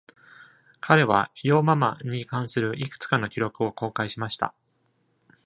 [0.79, 4.55] 彼は Yo Mama に関するいくつかの記録を公開しました。